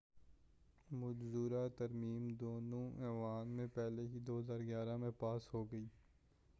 مجوزہ 0.89 1.67
ترمیم 1.77 2.27
دونوں 2.39 2.89
ایوانوں 3.01 3.53
میں 3.55 3.67
پہلے 3.73 4.07
ہی 4.07 4.19
2011 4.29 4.97
میں 4.97 5.11
پاس 5.19 5.53
ہو 5.53 5.63
گئی 5.71 5.85